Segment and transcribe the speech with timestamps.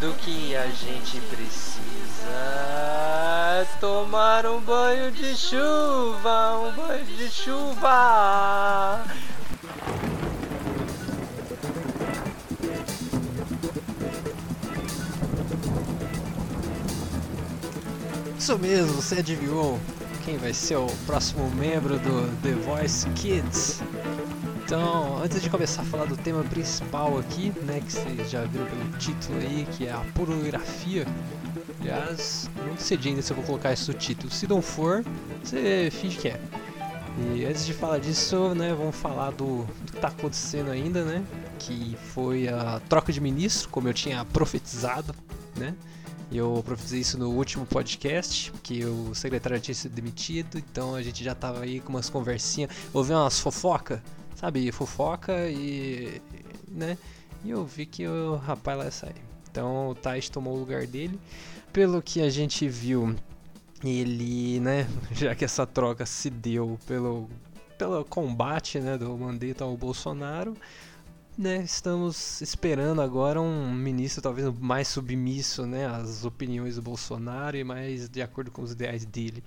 [0.00, 1.88] do que a gente precisa
[3.60, 9.04] é tomar um banho de chuva, um banho de chuva.
[18.38, 19.80] Isso mesmo, você adivinhou
[20.24, 23.82] quem vai ser o próximo membro do The Voice Kids?
[24.68, 28.66] Então, antes de começar a falar do tema principal aqui, né, que vocês já viram
[28.66, 31.06] pelo título aí, que é a pornografia.
[31.80, 34.30] Aliás, não decidi ainda se eu vou colocar esse título.
[34.30, 35.02] Se não for,
[35.42, 36.38] você finge que é.
[37.34, 41.24] E antes de falar disso, né, vamos falar do, do que está acontecendo ainda, né,
[41.58, 45.14] que foi a troca de ministro, como eu tinha profetizado,
[45.56, 45.74] né.
[46.30, 51.24] Eu profetizei isso no último podcast, que o secretário tinha sido demitido, então a gente
[51.24, 54.02] já tava aí com umas conversinhas, ouvi umas fofoca,
[54.38, 56.22] sabe, fofoca e,
[56.68, 56.96] né,
[57.44, 59.22] e eu vi que o rapaz lá ia sair.
[59.50, 61.18] Então o Tais tomou o lugar dele.
[61.72, 63.16] Pelo que a gente viu,
[63.84, 67.28] ele, né, já que essa troca se deu pelo,
[67.76, 70.56] pelo combate, né, do Mandetta ao Bolsonaro,
[71.36, 77.64] né, estamos esperando agora um ministro talvez mais submisso né, às opiniões do Bolsonaro e
[77.64, 79.42] mais de acordo com os ideais dele.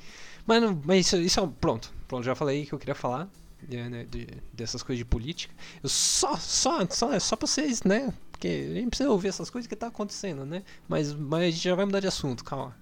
[0.46, 3.30] Mas, mas isso, isso é pronto, pronto, já falei que eu queria falar
[3.68, 5.54] né, de, dessas coisas de política.
[5.82, 8.14] Eu só, só, só, é só pra vocês, né?
[8.32, 10.64] Porque a gente precisa ouvir essas coisas que tá acontecendo, né?
[10.88, 12.76] Mas, mas a gente já vai mudar de assunto, calma.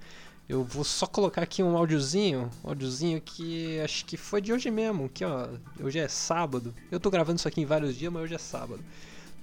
[0.47, 4.71] Eu vou só colocar aqui um áudiozinho, um áudiozinho que acho que foi de hoje
[4.71, 5.47] mesmo, que ó,
[5.79, 6.73] hoje é sábado.
[6.89, 8.83] Eu tô gravando isso aqui em vários dias, mas hoje é sábado.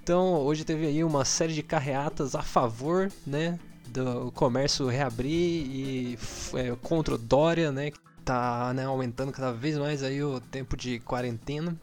[0.03, 6.19] Então, hoje teve aí uma série de carreatas a favor, né, do comércio reabrir e
[6.55, 7.91] é, contra o Dória, né,
[8.27, 11.73] tá né, aumentando cada vez mais aí o tempo de quarentena.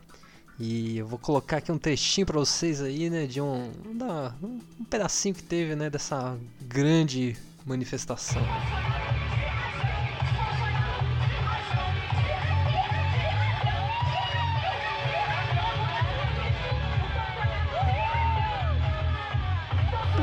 [0.60, 3.72] E eu vou colocar aqui um trechinho para vocês aí, né, de um,
[4.42, 8.42] um pedacinho que teve, né, dessa grande manifestação.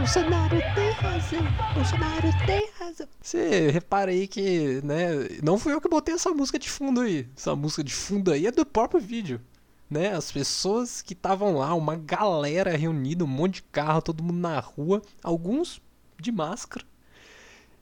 [0.01, 1.39] Bolsonaro tem razão.
[1.75, 3.07] Bolsonaro tem razão.
[3.21, 5.11] Você repara aí que, né,
[5.43, 7.29] não fui eu que botei essa música de fundo aí.
[7.37, 9.39] Essa música de fundo aí é do próprio vídeo.
[9.87, 14.39] Né, as pessoas que estavam lá, uma galera reunida, um monte de carro, todo mundo
[14.39, 15.79] na rua, alguns
[16.19, 16.83] de máscara.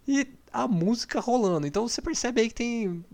[0.06, 1.68] E a música rolando.
[1.68, 3.06] Então você percebe aí que tem,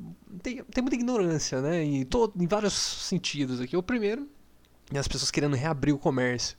[0.41, 1.83] tem, tem muita ignorância, né?
[1.83, 3.77] Em, todo, em vários sentidos aqui.
[3.77, 4.27] O primeiro,
[4.97, 6.57] as pessoas querendo reabrir o comércio.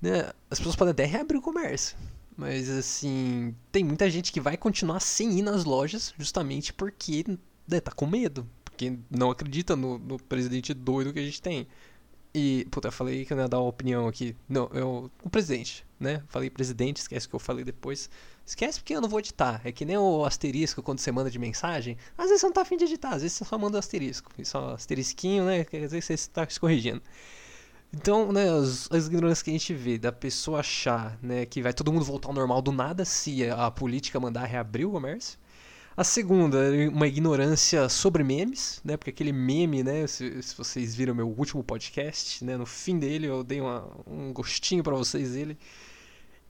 [0.00, 0.30] Né?
[0.50, 1.96] As pessoas podem até reabrir o comércio.
[2.36, 7.24] Mas assim, tem muita gente que vai continuar sem ir nas lojas justamente porque
[7.68, 8.48] né, tá com medo.
[8.64, 11.66] Porque não acredita no, no presidente doido que a gente tem.
[12.32, 14.36] E, puta, eu falei que eu ia dar uma opinião aqui.
[14.48, 15.10] Não, eu.
[15.22, 16.22] O presidente, né?
[16.28, 18.08] Falei presidente, esquece que eu falei depois.
[18.46, 19.60] Esquece porque eu não vou editar.
[19.64, 21.96] É que nem o asterisco quando você manda de mensagem.
[22.16, 24.30] Às vezes você não tá afim de editar, às vezes você só manda o asterisco.
[24.38, 25.64] E só asterisquinho, né?
[25.64, 27.02] Dizer que você está se corrigindo.
[27.92, 31.72] Então, né, as, as ignorâncias que a gente vê da pessoa achar né, que vai
[31.72, 35.38] todo mundo voltar ao normal do nada se a política mandar reabrir o comércio.
[35.96, 36.56] A segunda,
[36.90, 38.96] uma ignorância sobre memes, né?
[38.96, 40.06] Porque aquele meme, né?
[40.06, 42.56] Se, se vocês viram meu último podcast, né?
[42.56, 45.58] No fim dele eu dei uma, um gostinho para vocês dele.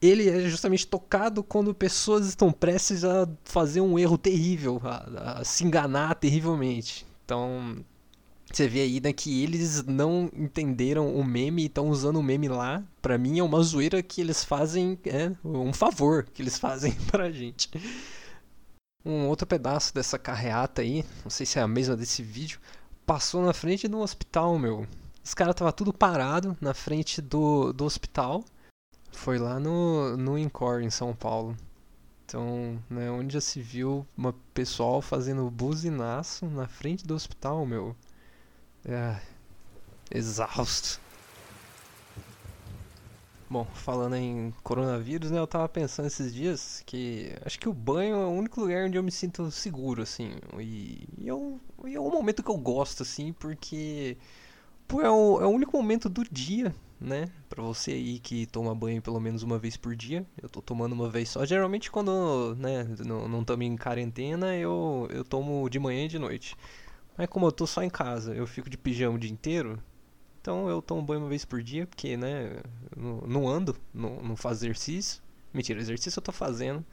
[0.01, 5.43] Ele é justamente tocado quando pessoas estão prestes a fazer um erro terrível, a, a
[5.43, 7.05] se enganar terrivelmente.
[7.25, 7.83] Então,
[8.57, 12.47] você vê aí né, que eles não entenderam o meme e estão usando o meme
[12.47, 12.83] lá.
[13.01, 17.31] Pra mim é uma zoeira que eles fazem, é um favor que eles fazem pra
[17.31, 17.69] gente.
[19.03, 22.59] Um outro pedaço dessa carreata aí, não sei se é a mesma desse vídeo,
[23.05, 24.85] passou na frente do hospital, meu.
[25.23, 28.43] Os caras tava tudo parado na frente do, do hospital.
[29.11, 31.55] Foi lá no, no Incor, em São Paulo.
[32.25, 37.95] Então, né, onde já se viu uma pessoal fazendo buzinaço na frente do hospital, meu.
[38.85, 39.19] É,
[40.11, 40.99] exausto.
[43.49, 48.15] Bom, falando em coronavírus, né, eu tava pensando esses dias que acho que o banho
[48.15, 50.31] é o único lugar onde eu me sinto seguro, assim.
[50.57, 54.17] E, e, eu, e é um momento que eu gosto, assim, porque
[54.87, 57.29] pô, é, o, é o único momento do dia, né?
[57.49, 60.25] Pra você aí que toma banho pelo menos uma vez por dia.
[60.41, 61.45] Eu tô tomando uma vez só.
[61.45, 66.19] Geralmente quando né, não, não estamos em quarentena, eu, eu tomo de manhã e de
[66.19, 66.55] noite.
[67.17, 69.81] Mas como eu tô só em casa, eu fico de pijama o dia inteiro,
[70.41, 72.61] então eu tomo banho uma vez por dia, porque, né,
[72.97, 75.21] não, não ando, não, não faço exercício.
[75.53, 76.83] Mentira, exercício eu tô fazendo.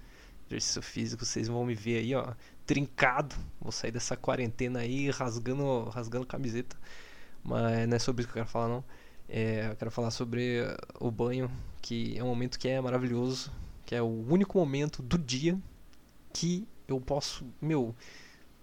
[0.51, 2.35] Exercício físico, vocês vão me ver aí, ó,
[2.67, 3.35] trincado.
[3.61, 6.77] Vou sair dessa quarentena aí rasgando, rasgando camiseta.
[7.43, 8.85] Mas não é sobre isso que eu quero falar, não.
[9.29, 10.61] É, eu quero falar sobre
[11.01, 11.51] o banho,
[11.81, 13.51] que é um momento que é maravilhoso,
[13.87, 15.59] que é o único momento do dia
[16.33, 17.95] que eu posso, meu,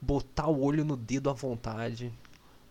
[0.05, 2.11] botar o olho no dedo à vontade.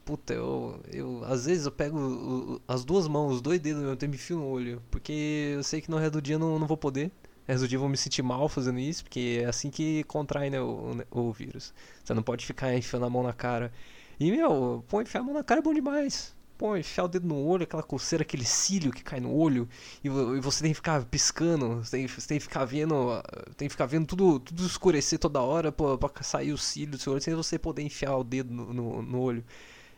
[0.04, 4.14] Puta, eu, eu às vezes eu pego as duas mãos, os dois dedos mesmo tempo
[4.14, 6.66] e enfio no olho, porque eu sei que no resto do dia eu não, não
[6.66, 7.06] vou poder.
[7.06, 10.04] No resto do dia eu vou me sentir mal fazendo isso, porque é assim que
[10.04, 11.72] contrai né, o, o vírus.
[12.02, 13.72] Você não pode ficar enfiando a mão na cara.
[14.20, 16.34] E, meu, pô, enfiar a mão na cara é bom demais.
[16.56, 19.68] Pô, enfiar o dedo no olho, aquela coceira, aquele cílio que cai no olho,
[20.04, 22.94] e, e você tem que ficar piscando, você tem, você tem que ficar vendo,
[23.56, 27.12] tem que ficar vendo tudo, tudo escurecer toda hora pra sair o cílio do seu
[27.12, 29.44] olho, sem você poder enfiar o dedo no, no, no olho.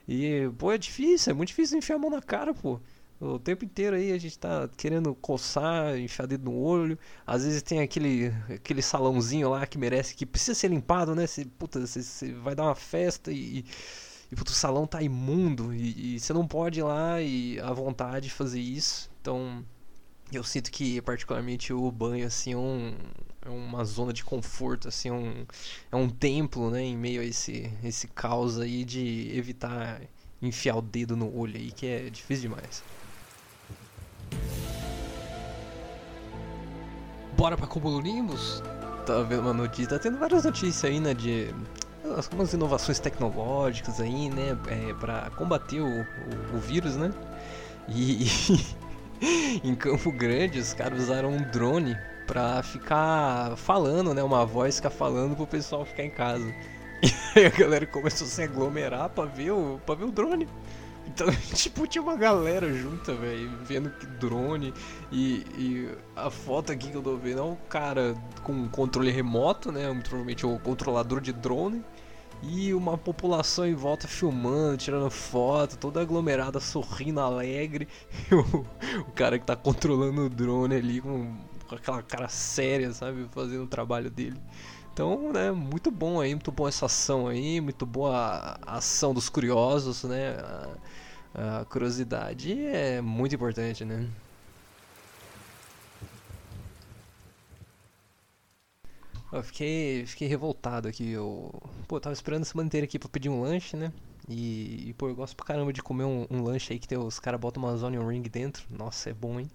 [0.09, 2.81] E, pô, é difícil, é muito difícil enfiar a mão na cara, pô.
[3.19, 6.99] O tempo inteiro aí a gente tá querendo coçar, enfiar dedo no olho.
[7.27, 11.27] Às vezes tem aquele, aquele salãozinho lá que merece, que precisa ser limpado, né?
[11.27, 13.65] Você, puta, você, você vai dar uma festa e,
[14.31, 17.73] e puta, o salão tá imundo e, e você não pode ir lá e à
[17.73, 19.11] vontade fazer isso.
[19.21, 19.65] Então,
[20.33, 22.95] eu sinto que particularmente o banho assim é, um,
[23.43, 25.47] é uma zona de conforto, assim, é um,
[25.93, 30.01] é um templo, né, em meio a esse esse caos aí de evitar
[30.43, 32.83] enfiar o dedo no olho aí, que é difícil demais.
[37.37, 38.63] Bora pra Cumulonimbus?
[39.07, 41.55] Tava vendo uma notícia, tá tendo várias notícias aí, né, de
[42.15, 47.13] algumas inovações tecnológicas aí, né, é, para combater o, o, o vírus, né?
[47.89, 48.27] E
[49.65, 54.91] em Campo Grande os caras usaram um drone pra ficar falando, né, uma voz ficar
[54.91, 56.47] falando pro pessoal ficar em casa.
[57.37, 60.49] E aí a galera começou a se aglomerar pra ver o, pra ver o drone.
[61.07, 64.75] Então, tipo, tinha uma galera junta, velho, vendo que drone.
[65.13, 69.11] E, e a foto aqui que eu tô vendo é um cara com um controle
[69.11, 69.83] remoto, né?
[70.03, 71.85] Provavelmente o controlador de drone.
[72.43, 77.89] E uma população em volta filmando, tirando foto, toda aglomerada, sorrindo, alegre.
[78.31, 78.67] E o,
[79.01, 81.37] o cara que tá controlando o drone ali com,
[81.69, 83.27] com aquela cara séria, sabe?
[83.33, 84.41] Fazendo o trabalho dele.
[84.93, 89.29] Então, né, muito bom aí, muito bom essa ação aí, muito boa a ação dos
[89.29, 90.37] curiosos, né?
[91.35, 94.09] A, a curiosidade é muito importante, né?
[99.33, 101.11] Eu fiquei, fiquei revoltado aqui.
[101.11, 101.51] Eu,
[101.89, 103.93] pô, eu tava esperando a semana inteira aqui pra pedir um lanche, né?
[104.29, 106.99] E, e, pô, eu gosto pra caramba de comer um, um lanche aí que tem,
[106.99, 108.65] os caras botam umas onion ring dentro.
[108.71, 109.51] Nossa, é bom, hein?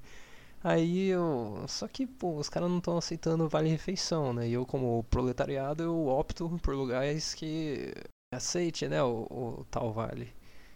[0.63, 1.65] Aí eu.
[1.67, 4.47] Só que, pô, os caras não estão aceitando vale-refeição, né?
[4.47, 7.93] E eu, como proletariado, eu opto por lugares que
[8.33, 9.01] aceite, né?
[9.03, 10.29] O, o tal vale.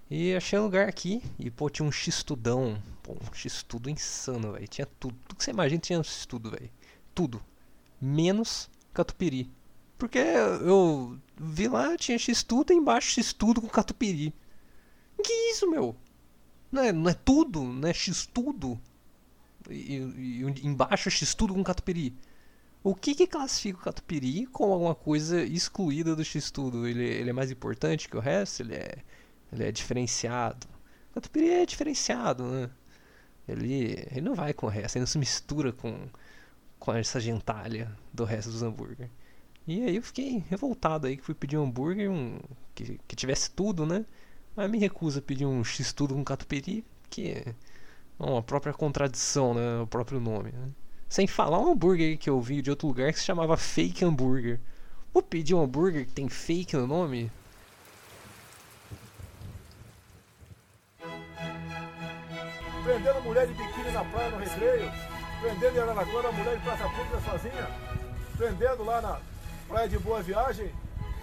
[0.09, 2.81] E achei um lugar aqui e, pô, tinha um x-tudão.
[3.03, 4.67] Pô, um x-tudo insano, velho.
[4.67, 5.15] Tinha tudo.
[5.27, 6.69] Tudo que você imagina tinha um x-tudo, velho.
[7.13, 7.41] Tudo.
[8.01, 9.51] Menos catupiry.
[9.97, 14.33] Porque eu vi lá, tinha x-tudo e embaixo x-tudo com catupiry.
[15.23, 15.95] Que isso, meu?
[16.71, 17.63] Não é, não é tudo?
[17.63, 18.79] Não é x-tudo?
[19.69, 22.13] E, e, e embaixo x-tudo com catupiry.
[22.83, 26.87] O que que classifica o catupiry como alguma coisa excluída do x-tudo?
[26.87, 28.61] Ele, ele é mais importante que o resto?
[28.61, 28.97] Ele é,
[29.51, 30.67] ele é diferenciado?
[31.11, 32.69] O catupiry é diferenciado, né?
[33.47, 36.09] Ele, ele não vai com o resto, ele não se mistura com,
[36.85, 39.09] com essa gentalha do resto dos hambúrguer.
[39.67, 42.37] E aí eu fiquei revoltado aí que fui pedir um hambúrguer um,
[42.75, 44.05] que, que tivesse tudo, né?
[44.55, 47.55] Mas me recusa a pedir um x-tudo com catupiry, que é
[48.19, 49.81] uma própria contradição, né?
[49.81, 50.69] O próprio nome, né?
[51.09, 54.59] Sem falar um hambúrguer que eu vi de outro lugar que se chamava Fake Hambúrguer.
[55.11, 57.31] Vou pedir um hambúrguer que tem fake no nome?
[62.83, 65.14] Prendendo mulher de biquíni na praia no recreio.
[65.45, 67.69] Prendendo em Araraquara a mulher de praça pública sozinha.
[68.35, 69.19] Prendendo lá na
[69.67, 70.73] praia de Boa Viagem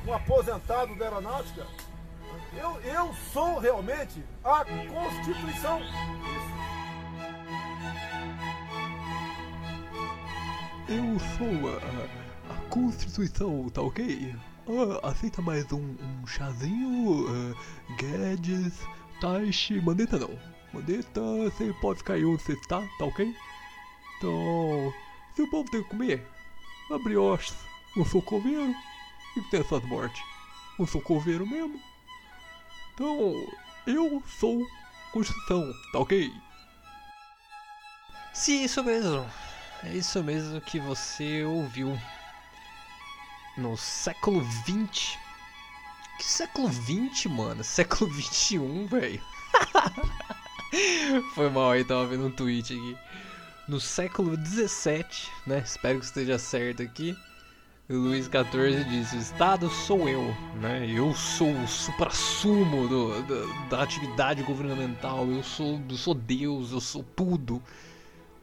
[0.07, 1.67] um aposentado da aeronáutica.
[2.57, 5.81] Eu, eu sou realmente a Constituição.
[10.89, 14.37] Eu sou a, a Constituição, tá ok?
[14.69, 17.27] Ah, aceita mais um, um chazinho?
[17.27, 17.57] Uh,
[17.97, 18.87] Guedes,
[19.21, 20.39] Taishi, Mandetta não.
[20.73, 23.35] Mandetta, você pode ficar aí onde você tá, tá ok?
[24.23, 24.95] Então,
[25.35, 26.25] se o povo tem que comer,
[26.93, 27.53] a brioche,
[27.97, 28.71] não sou coveiro.
[28.71, 30.23] O que tem essas mortes?
[30.79, 31.83] Não sou coveiro mesmo.
[32.95, 33.35] Então,
[33.85, 34.65] eu sou
[35.13, 36.33] Constituição, tá ok?
[38.33, 39.29] Sim, isso mesmo.
[39.83, 41.99] É isso mesmo que você ouviu.
[43.57, 45.19] No século 20.
[46.19, 47.65] Que século 20, mano?
[47.65, 49.21] Século 21, velho.
[51.35, 52.97] Foi mal aí, tava vendo um tweet aqui.
[53.73, 55.63] No século 17, né?
[55.65, 57.17] Espero que esteja certo aqui.
[57.89, 60.23] Luiz XIV disse: Estado sou eu,
[60.61, 60.87] né?
[60.87, 65.27] Eu sou o supra-sumo do- do- da atividade governamental.
[65.27, 67.63] Eu sou, eu sou Deus, eu sou tudo.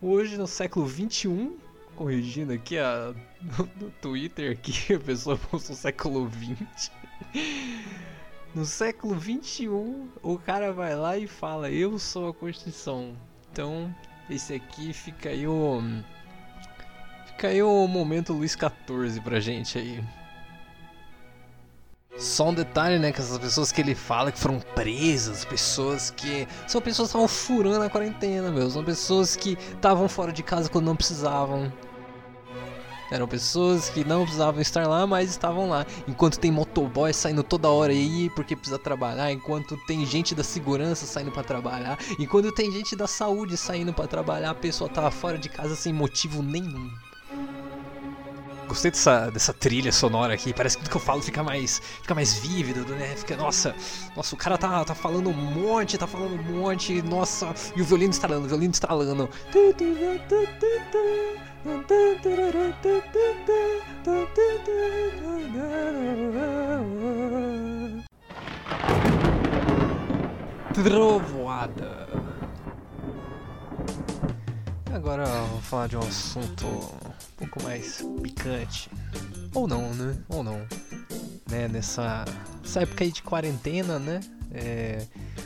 [0.02, 1.52] Hoje, no século XXI,
[1.96, 6.90] corrigindo aqui a, no, no Twitter aqui, a pessoa postou século XX.
[8.56, 9.68] No século XXI,
[10.24, 13.16] o cara vai lá e fala, eu sou a Constituição.
[13.52, 13.94] Então,
[14.30, 15.82] esse aqui fica aí o.
[17.28, 20.04] Fica aí o momento Luiz XIV pra gente aí.
[22.18, 23.12] Só um detalhe, né?
[23.12, 26.48] Que essas pessoas que ele fala que foram presas, pessoas que.
[26.68, 28.70] São pessoas que estavam furando a quarentena, meu.
[28.70, 31.72] São pessoas que estavam fora de casa quando não precisavam.
[33.12, 35.86] Eram pessoas que não precisavam estar lá, mas estavam lá.
[36.08, 41.06] Enquanto tem motoboy saindo toda hora aí porque precisa trabalhar, enquanto tem gente da segurança
[41.06, 45.38] saindo para trabalhar, enquanto tem gente da saúde saindo para trabalhar, a pessoa tava fora
[45.38, 46.92] de casa sem motivo nenhum.
[48.68, 52.14] Gostei dessa, dessa trilha sonora aqui, parece que tudo que eu falo fica mais, fica
[52.14, 53.16] mais vívido, né?
[53.16, 53.76] Fica, nossa,
[54.16, 57.86] nossa, o cara tá, tá falando um monte, tá falando um monte, nossa, e o
[57.86, 59.28] violino estralando, o violino estralando.
[70.74, 72.08] Trovoada.
[74.94, 78.90] Agora vou falar de um assunto um pouco mais picante.
[79.54, 80.18] Ou não, né?
[80.30, 80.66] Ou não.
[81.50, 81.68] Né?
[81.68, 82.24] Nessa,
[82.62, 84.22] nessa época aí de quarentena, né?
[84.52, 85.06] É,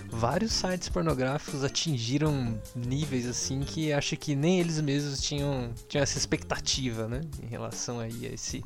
[0.10, 6.18] vários sites pornográficos atingiram níveis assim que acho que nem eles mesmos tinham, tinham essa
[6.18, 7.22] expectativa, né?
[7.42, 8.64] Em relação aí a esse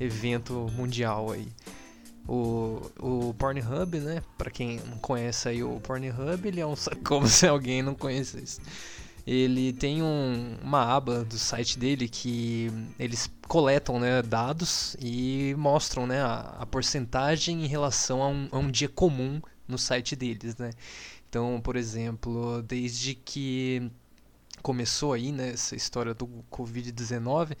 [0.00, 1.48] evento mundial aí.
[2.28, 4.20] O, o Pornhub, né?
[4.36, 6.74] Pra quem não conhece aí o Pornhub, ele é um
[7.04, 8.60] como se alguém não conhecesse
[9.26, 16.06] ele tem um, uma aba do site dele que eles coletam né, dados e mostram
[16.06, 20.56] né, a, a porcentagem em relação a um, a um, dia comum no site deles.
[20.56, 20.70] Né?
[21.28, 23.90] Então, por exemplo, desde que
[24.62, 27.56] começou aí né, essa história do Covid-19,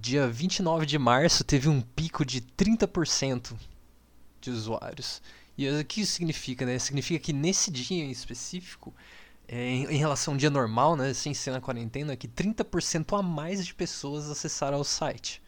[0.00, 3.52] dia 29 de março teve um pico de 30%
[4.40, 5.20] de usuários.
[5.56, 6.64] E o que isso significa?
[6.64, 6.78] Né?
[6.78, 8.94] Significa que nesse dia em específico
[9.52, 13.20] é, em, relação a um dia normal, né, sem ser na quarentena, que 30% a
[13.20, 15.42] mais de pessoas acessaram o site.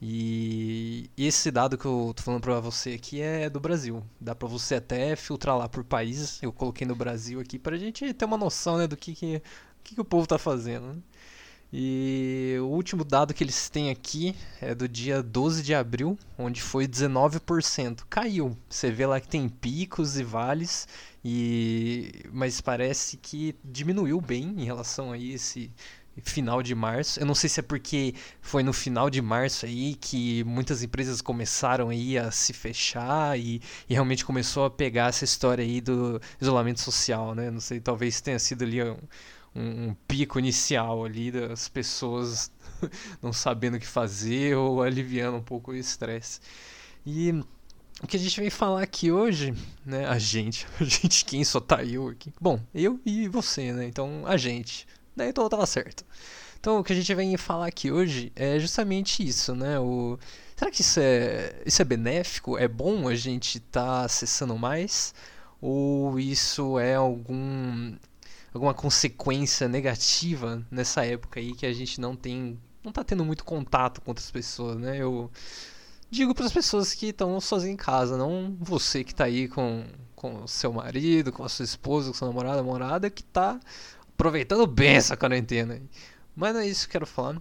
[0.00, 4.02] E esse dado que eu tô falando pra você aqui é do Brasil.
[4.20, 6.42] Dá pra você até filtrar lá por países.
[6.42, 9.42] Eu coloquei no Brasil aqui pra gente ter uma noção né, do que, que,
[9.82, 10.88] que, que o povo tá fazendo.
[10.88, 10.96] Né?
[11.76, 16.62] E o último dado que eles têm aqui é do dia 12 de abril, onde
[16.62, 18.04] foi 19%.
[18.08, 18.56] Caiu.
[18.68, 20.86] Você vê lá que tem picos e vales
[21.24, 25.68] e mas parece que diminuiu bem em relação a esse
[26.22, 27.18] final de março.
[27.18, 31.20] Eu não sei se é porque foi no final de março aí que muitas empresas
[31.20, 36.20] começaram aí a se fechar e, e realmente começou a pegar essa história aí do
[36.40, 37.50] isolamento social, né?
[37.50, 38.96] Não sei, talvez tenha sido ali um,
[39.54, 42.50] um, pico inicial ali das pessoas
[43.22, 46.40] não sabendo o que fazer ou aliviando um pouco o estresse.
[47.06, 47.32] E
[48.02, 49.54] o que a gente vem falar aqui hoje,
[49.84, 50.06] né?
[50.06, 52.32] A gente, a gente quem só tá eu aqui.
[52.40, 53.86] Bom, eu e você, né?
[53.86, 54.86] Então a gente.
[55.16, 56.04] Daí então tava certo.
[56.58, 59.78] Então o que a gente vem falar aqui hoje é justamente isso, né?
[59.78, 60.18] O
[60.56, 62.58] será que isso é isso é benéfico?
[62.58, 65.14] É bom a gente estar tá acessando mais?
[65.60, 67.94] Ou isso é algum
[68.52, 73.44] alguma consequência negativa nessa época aí que a gente não tem não tá tendo muito
[73.44, 74.98] contato com outras pessoas, né?
[74.98, 75.30] Eu
[76.10, 79.84] digo para as pessoas que estão sozinhas em casa, não você que está aí com
[80.14, 83.60] com seu marido, com a sua esposa, com sua namorada, namorada que está
[84.14, 85.80] aproveitando bem essa quarentena.
[86.34, 87.40] Mas não é isso que eu quero falar.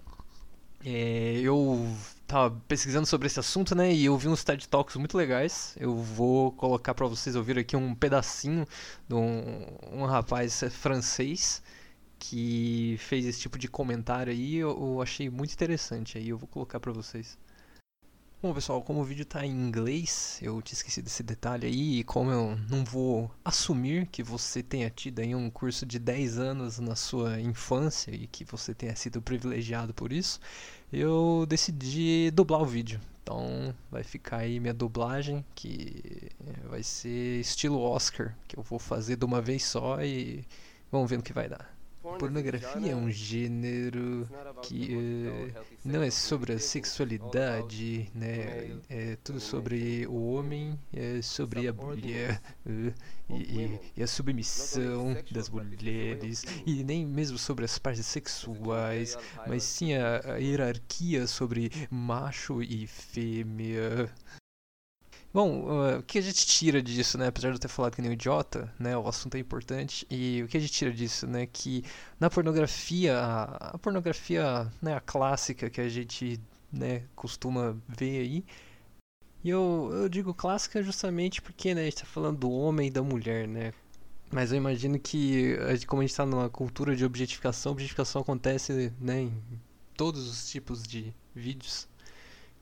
[0.86, 1.88] É, eu
[2.28, 3.94] tava pesquisando sobre esse assunto, né?
[3.94, 5.76] E eu vi uns TED Talks muito legais.
[5.80, 8.68] Eu vou colocar para vocês ouvir aqui um pedacinho
[9.08, 11.64] de um, um rapaz francês
[12.20, 14.56] que fez esse tipo de comentário aí.
[14.56, 16.18] Eu, eu achei muito interessante.
[16.18, 17.38] Aí eu vou colocar para vocês.
[18.44, 22.04] Bom, pessoal, como o vídeo está em inglês, eu te esqueci desse detalhe aí, e
[22.04, 26.78] como eu não vou assumir que você tenha tido aí um curso de 10 anos
[26.78, 30.42] na sua infância e que você tenha sido privilegiado por isso,
[30.92, 33.00] eu decidi dublar o vídeo.
[33.24, 36.30] Então vai ficar aí minha dublagem, que
[36.70, 40.44] vai ser estilo Oscar, que eu vou fazer de uma vez só e
[40.92, 41.73] vamos ver no que vai dar.
[42.20, 44.30] Pornografia é um gênero
[44.62, 48.78] que uh, não é sobre a sexualidade, né?
[48.90, 52.94] É tudo sobre o homem, é sobre a mulher uh,
[53.30, 59.18] e, e, a submissão das mulheres e nem mesmo sobre as partes sexuais,
[59.48, 64.12] mas sim a, a hierarquia sobre macho e fêmea.
[65.34, 67.28] Bom, uh, o que a gente tira disso, né?
[67.28, 68.96] Apesar de eu ter falado que nem um idiota, né?
[68.96, 70.06] O assunto é importante.
[70.10, 71.48] E o que a gente tira disso, né?
[71.48, 71.84] Que
[72.20, 74.96] na pornografia, a, a pornografia, né?
[74.96, 76.40] A clássica que a gente,
[76.72, 77.04] né?
[77.16, 78.46] Costuma ver aí.
[79.44, 81.82] E eu, eu digo clássica justamente porque, né?
[81.82, 83.74] A gente tá falando do homem e da mulher, né?
[84.32, 89.22] Mas eu imagino que, como a gente está numa cultura de objetificação, objetificação acontece, né?
[89.22, 89.34] Em
[89.98, 91.88] todos os tipos de vídeos.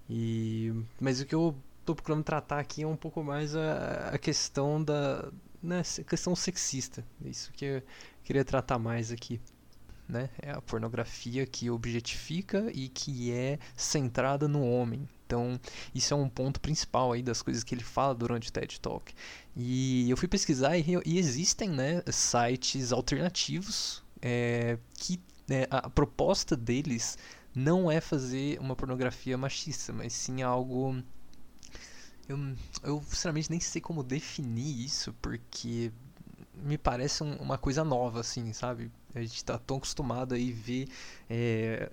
[0.10, 1.56] E, mas o que eu
[1.91, 5.29] tô procurando tratar aqui é um pouco mais a, a questão da
[5.62, 7.05] né, questão sexista.
[7.24, 7.83] Isso que eu
[8.24, 9.39] queria tratar mais aqui.
[10.07, 10.29] Né?
[10.41, 15.07] É a pornografia que objetifica e que é centrada no homem.
[15.25, 15.60] Então,
[15.95, 19.13] isso é um ponto principal aí das coisas que ele fala durante o TED Talk.
[19.55, 25.17] E eu fui pesquisar e, e existem né, sites alternativos é, que
[25.48, 27.17] né, a proposta deles
[27.55, 31.01] não é fazer uma pornografia machista, mas sim algo
[32.31, 35.91] eu, eu sinceramente nem sei como definir isso, porque
[36.55, 38.91] me parece um, uma coisa nova, assim, sabe?
[39.13, 40.88] A gente tá tão acostumado aí ver.
[41.29, 41.89] É,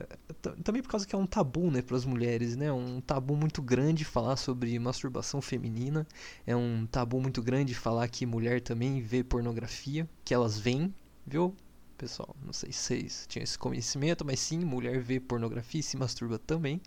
[0.63, 2.71] também por causa que é um tabu, né, para as mulheres, né?
[2.73, 6.07] Um tabu muito grande falar sobre masturbação feminina.
[6.47, 10.95] É um tabu muito grande falar que mulher também vê pornografia, que elas veem,
[11.27, 11.55] viu?
[11.97, 15.97] Pessoal, não sei se vocês tinham esse conhecimento, mas sim, mulher vê pornografia e se
[15.97, 16.81] masturba também.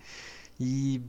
[0.58, 1.02] E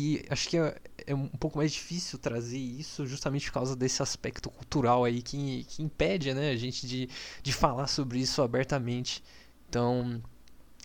[0.00, 0.76] e acho que é,
[1.08, 5.64] é, um pouco mais difícil trazer isso justamente por causa desse aspecto cultural aí que,
[5.64, 7.08] que impede né, a gente de,
[7.42, 9.24] de falar sobre isso abertamente.
[9.68, 10.22] Então,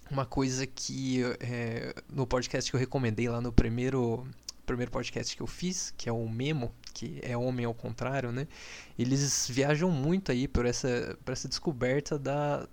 [0.10, 4.28] uma coisa que é, no podcast que eu recomendei lá no primeiro,
[4.66, 8.48] primeiro podcast que eu fiz, que é o Memo, que é Homem ao Contrário, né?
[8.98, 12.68] Eles viajam muito aí por essa, por essa descoberta da,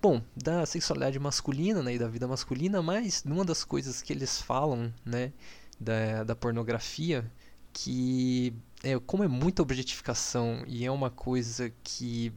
[0.00, 4.40] bom, da sexualidade masculina né, e da vida masculina, mas uma das coisas que eles
[4.40, 5.32] falam né,
[5.80, 7.30] da, da pornografia,
[7.72, 12.32] que é, como é muita objetificação e é uma coisa que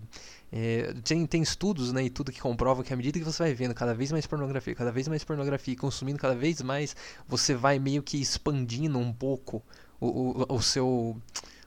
[0.52, 3.54] é, tem, tem estudos né, e tudo que comprova que à medida que você vai
[3.54, 6.96] vendo cada vez mais pornografia, cada vez mais pornografia e consumindo cada vez mais,
[7.28, 9.62] você vai meio que expandindo um pouco
[10.00, 11.20] o, o, o seu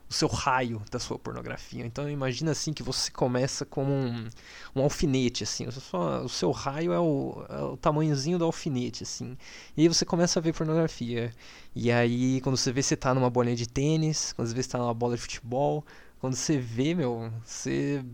[0.09, 1.85] o seu raio da sua pornografia.
[1.85, 4.29] Então imagina assim que você começa como um,
[4.75, 9.03] um alfinete, assim, o seu, o seu raio é o, é o tamanhozinho do alfinete,
[9.03, 9.37] assim.
[9.77, 11.33] E aí você começa a ver pornografia.
[11.75, 14.71] E aí quando você vê você tá numa bolinha de tênis, quando você vê você
[14.71, 15.85] tá numa bola de futebol,
[16.21, 18.05] quando você vê, meu, você,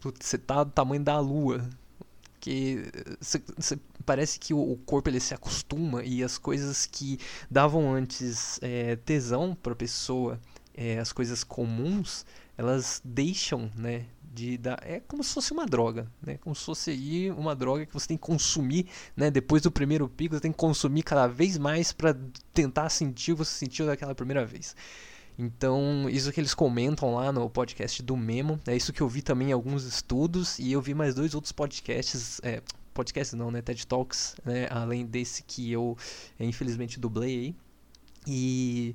[0.00, 1.68] você tá do tamanho da lua.
[2.40, 3.40] Que você,
[4.04, 9.54] parece que o, corpo ele se acostuma e as coisas que davam antes é, tesão
[9.54, 10.40] para pessoa
[10.74, 12.24] é, as coisas comuns,
[12.56, 17.30] elas deixam, né, de dar, é como se fosse uma droga, né, como se fosse
[17.36, 20.58] uma droga que você tem que consumir, né, depois do primeiro pico, você tem que
[20.58, 22.16] consumir cada vez mais para
[22.54, 24.74] tentar sentir o que você sentiu daquela primeira vez.
[25.38, 29.22] Então, isso que eles comentam lá no podcast do Memo, é isso que eu vi
[29.22, 33.62] também em alguns estudos e eu vi mais dois outros podcasts, é, podcasts não, né,
[33.62, 35.96] TED Talks, né, além desse que eu
[36.38, 37.56] é, infelizmente dublei aí.
[38.26, 38.94] E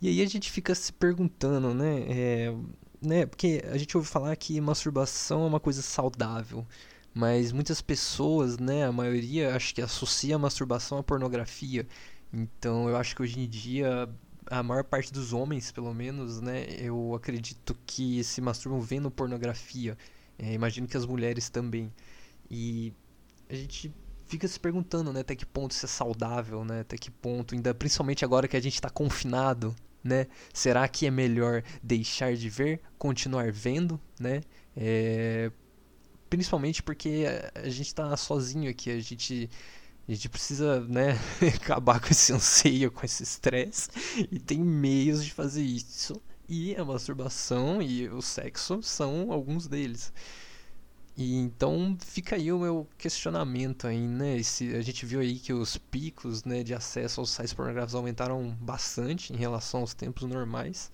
[0.00, 2.04] e aí a gente fica se perguntando, né?
[2.08, 2.54] É,
[3.00, 3.26] né?
[3.26, 6.66] Porque a gente ouve falar que masturbação é uma coisa saudável.
[7.14, 11.86] Mas muitas pessoas, né, a maioria, acho que associa a masturbação à pornografia.
[12.32, 14.08] Então eu acho que hoje em dia
[14.50, 19.96] a maior parte dos homens, pelo menos, né, eu acredito que se masturbam vendo pornografia.
[20.38, 21.92] É, imagino que as mulheres também.
[22.50, 22.92] E
[23.48, 23.92] a gente
[24.26, 26.80] fica se perguntando, né, até que ponto isso é saudável, né?
[26.80, 30.26] Até que ponto, ainda principalmente agora que a gente está confinado, né?
[30.52, 34.42] Será que é melhor deixar de ver, continuar vendo, né?
[34.76, 35.50] É...
[36.28, 39.48] Principalmente porque a gente está sozinho aqui, a gente
[40.08, 41.18] a gente precisa, né,
[41.56, 43.88] acabar com esse anseio, com esse estresse
[44.30, 46.22] e tem meios de fazer isso.
[46.48, 50.12] E a masturbação e o sexo são alguns deles.
[51.16, 54.36] E então fica aí o meu questionamento aí, né?
[54.36, 58.50] Esse, a gente viu aí que os picos né, de acesso aos sites pornográficos aumentaram
[58.60, 60.92] bastante em relação aos tempos normais.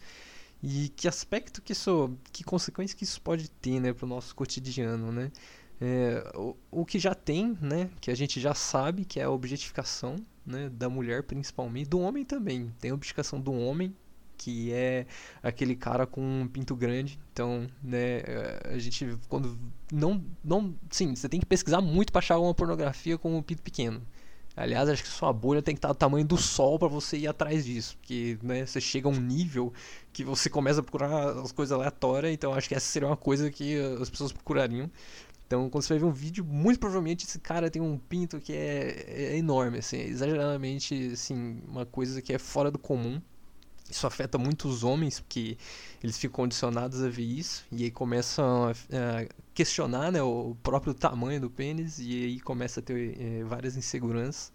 [0.63, 4.35] E que aspecto que isso, que consequência que isso pode ter, né, para o nosso
[4.35, 5.33] cotidiano, né?
[5.81, 9.31] É, o, o que já tem, né, que a gente já sabe que é a
[9.31, 10.15] objetificação,
[10.47, 12.73] né, da mulher principalmente, do homem também.
[12.81, 13.93] Tem a objetificação do homem
[14.42, 15.07] que é
[15.42, 17.18] aquele cara com um pinto grande.
[17.33, 18.22] Então, né,
[18.64, 19.59] a gente quando
[19.92, 23.62] não não, sim, você tem que pesquisar muito para achar uma pornografia com um pinto
[23.62, 24.02] pequeno.
[24.55, 27.26] Aliás, acho que sua bolha tem que estar do tamanho do sol para você ir
[27.26, 29.72] atrás disso, porque né, você chega a um nível
[30.12, 33.50] que você começa a procurar as coisas aleatórias, então acho que essa seria uma coisa
[33.50, 34.90] que as pessoas procurariam.
[35.46, 38.52] Então, quando você vai ver um vídeo, muito provavelmente esse cara tem um pinto que
[38.55, 43.20] é, é enorme, assim, é exageradamente, assim, uma coisa que é fora do comum.
[43.92, 45.57] Isso afeta muito os homens, porque
[46.02, 50.94] eles ficam condicionados a ver isso, e aí começam a, a questionar né, o próprio
[50.94, 54.52] tamanho do pênis, e aí começa a ter é, várias inseguranças.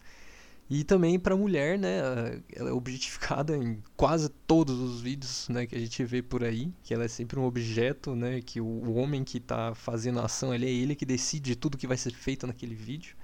[0.69, 5.65] E também para a mulher, né, ela é objetificada em quase todos os vídeos né,
[5.65, 8.65] que a gente vê por aí, que ela é sempre um objeto, né, que o,
[8.65, 11.95] o homem que está fazendo a ação, ele é ele que decide tudo que vai
[11.95, 13.15] ser feito naquele vídeo.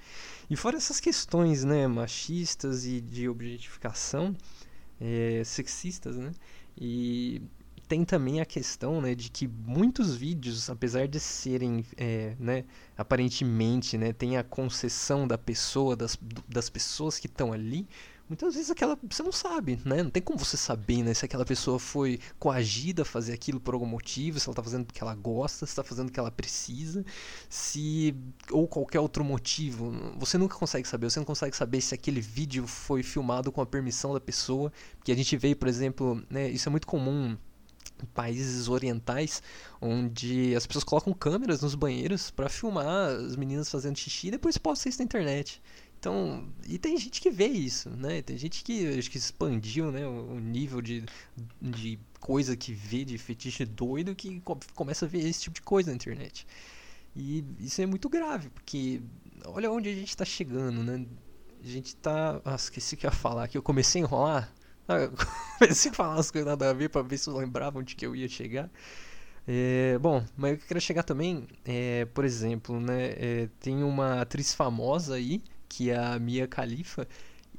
[0.49, 4.33] E fora essas questões né, machistas e de objetificação,
[5.03, 6.31] é, sexistas, né?
[6.77, 7.41] E
[7.87, 12.63] tem também a questão né, de que muitos vídeos, apesar de serem, é, né,
[12.97, 17.85] aparentemente, né, tem a concessão da pessoa, das, das pessoas que estão ali,
[18.27, 20.03] muitas vezes aquela você não sabe, né?
[20.03, 23.73] Não tem como você saber, né, se aquela pessoa foi coagida a fazer aquilo por
[23.73, 27.05] algum motivo, se ela está fazendo porque ela gosta, se está fazendo porque ela precisa,
[27.49, 28.15] se
[28.51, 29.91] ou qualquer outro motivo.
[30.17, 33.65] Você nunca consegue saber, você não consegue saber se aquele vídeo foi filmado com a
[33.65, 37.37] permissão da pessoa, porque a gente vê, por exemplo, né, isso é muito comum
[38.13, 39.41] países orientais
[39.79, 44.57] onde as pessoas colocam câmeras nos banheiros para filmar as meninas fazendo xixi e depois
[44.57, 45.61] postam isso na internet.
[46.03, 48.21] Então, e tem gente que vê isso, né?
[48.21, 51.05] Tem gente que acho que expandiu, né, o nível de,
[51.61, 54.41] de coisa que vê de fetiche doido que
[54.75, 56.45] começa a ver esse tipo de coisa na internet.
[57.15, 59.01] E isso é muito grave, porque
[59.45, 61.05] olha onde a gente está chegando, né?
[61.63, 62.41] A gente tá.
[62.43, 64.53] Ah, esqueci o que ia falar, que eu comecei a enrolar.
[64.87, 65.13] Ah, eu
[65.59, 68.05] comecei a falar as coisas nada a ver pra ver se eu lembrava onde que
[68.05, 68.69] eu ia chegar.
[69.47, 74.53] É, bom, mas eu queria chegar também, é, por exemplo, né, é, tem uma atriz
[74.53, 75.43] famosa aí,
[75.75, 77.07] que é a Mia Khalifa,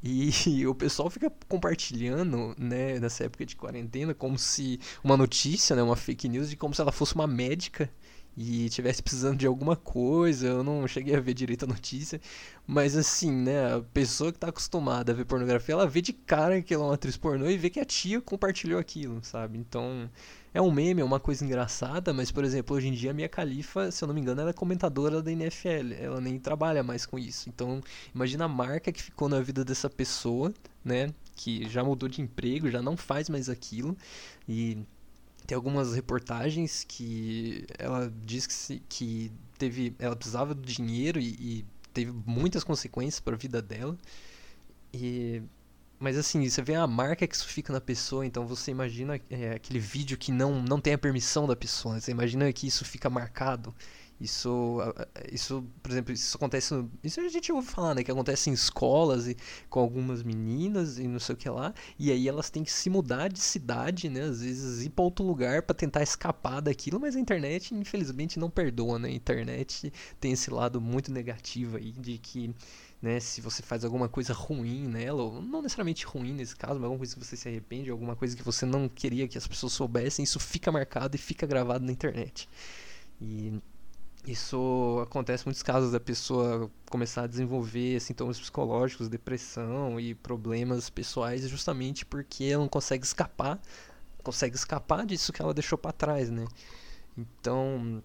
[0.02, 0.30] e
[0.68, 5.96] o pessoal fica compartilhando, né, nessa época de quarentena, como se uma notícia, né, uma
[5.96, 7.90] fake news, de como se ela fosse uma médica
[8.36, 12.20] e tivesse precisando de alguma coisa, eu não cheguei a ver direito a notícia,
[12.66, 16.60] mas assim, né, a pessoa que tá acostumada a ver pornografia, ela vê de cara
[16.60, 19.58] que ela é uma atriz pornô e vê que a tia compartilhou aquilo, sabe?
[19.58, 20.10] Então,
[20.52, 23.28] é um meme, é uma coisa engraçada, mas por exemplo, hoje em dia a minha
[23.28, 27.06] califa, se eu não me engano, ela é comentadora da NFL, ela nem trabalha mais
[27.06, 27.48] com isso.
[27.48, 27.80] Então,
[28.14, 30.52] imagina a marca que ficou na vida dessa pessoa,
[30.84, 33.96] né, que já mudou de emprego, já não faz mais aquilo
[34.48, 34.78] e
[35.46, 41.28] tem algumas reportagens que ela diz que, se, que teve, ela precisava do dinheiro e,
[41.28, 43.96] e teve muitas consequências para a vida dela.
[44.92, 45.42] E
[45.98, 49.52] mas assim, você vê a marca que isso fica na pessoa, então você imagina é,
[49.52, 52.00] aquele vídeo que não, não tem a permissão da pessoa, né?
[52.00, 53.74] você imagina que isso fica marcado.
[54.20, 54.78] Isso,
[55.32, 56.72] isso, por exemplo, isso acontece.
[57.02, 58.04] Isso a gente ouve falar, né?
[58.04, 59.36] Que acontece em escolas e
[59.68, 61.74] com algumas meninas e não sei o que lá.
[61.98, 64.22] E aí elas têm que se mudar de cidade, né?
[64.22, 67.00] Às vezes ir para outro lugar para tentar escapar daquilo.
[67.00, 69.08] Mas a internet, infelizmente, não perdoa, né?
[69.08, 72.54] A internet tem esse lado muito negativo aí de que.
[73.02, 76.84] Né, se você faz alguma coisa ruim nela, ou não necessariamente ruim nesse caso, mas
[76.84, 79.74] alguma coisa que você se arrepende, alguma coisa que você não queria que as pessoas
[79.74, 82.48] soubessem, isso fica marcado e fica gravado na internet.
[83.20, 83.60] E
[84.26, 91.46] isso acontece muitos casos da pessoa começar a desenvolver sintomas psicológicos, depressão e problemas pessoais
[91.48, 93.60] justamente porque ela não consegue escapar,
[94.22, 96.46] consegue escapar disso que ela deixou para trás, né?
[97.16, 98.02] Então,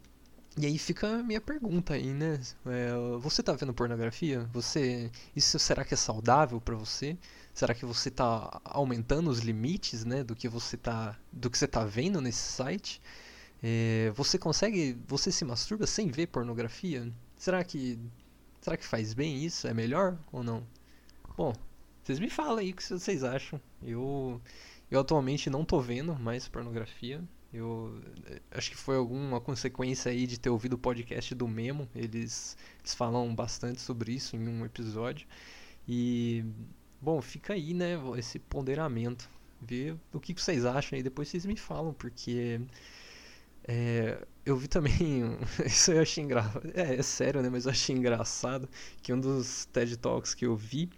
[0.58, 2.40] e aí fica a minha pergunta aí, né?
[2.66, 4.50] É, você tá vendo pornografia?
[4.52, 7.18] Você, isso será que é saudável para você?
[7.54, 11.68] Será que você tá aumentando os limites, né, do que você tá, do que você
[11.68, 13.02] tá vendo nesse site?
[13.62, 14.98] É, você consegue.
[15.08, 17.12] Você se masturba sem ver pornografia?
[17.38, 18.00] Será que.
[18.62, 19.68] Será que faz bem isso?
[19.68, 20.66] É melhor ou não?
[21.38, 21.54] Bom,
[22.04, 23.60] vocês me falam aí o que vocês acham.
[23.84, 24.42] Eu.
[24.90, 27.24] Eu atualmente não tô vendo mais pornografia.
[27.54, 28.02] Eu
[28.52, 31.88] acho que foi alguma consequência aí de ter ouvido o podcast do Memo.
[31.96, 35.28] Eles, eles falam bastante sobre isso em um episódio.
[35.88, 36.46] E
[37.02, 39.30] bom, fica aí, né, esse ponderamento.
[39.62, 42.62] Ver o que vocês acham aí, depois vocês me falam, porque
[43.72, 45.38] é, eu vi também.
[45.64, 46.72] Isso eu achei engraçado.
[46.74, 47.50] É, é, sério, né?
[47.50, 48.68] Mas eu achei engraçado
[49.02, 50.90] que um dos TED Talks que eu vi.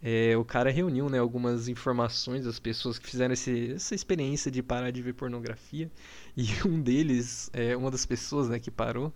[0.00, 4.62] É, o cara reuniu né, algumas informações das pessoas que fizeram esse, essa experiência de
[4.62, 5.90] parar de ver pornografia.
[6.36, 9.12] E um deles, é, uma das pessoas né, que parou,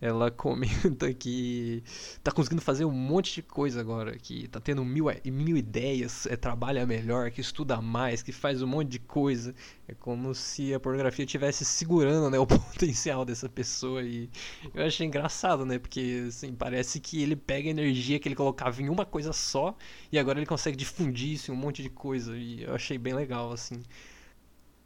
[0.00, 1.82] ela comenta que
[2.22, 6.36] tá conseguindo fazer um monte de coisa agora, que tá tendo mil, mil ideias, é,
[6.36, 9.54] trabalha melhor, que estuda mais, que faz um monte de coisa.
[9.88, 14.02] É como se a pornografia estivesse segurando né, o potencial dessa pessoa.
[14.02, 14.28] E
[14.74, 15.78] eu achei engraçado, né?
[15.78, 19.76] Porque assim, parece que ele pega a energia que ele colocava em uma coisa só
[20.12, 22.36] e agora ele consegue difundir isso em um monte de coisa.
[22.36, 23.82] E eu achei bem legal, assim.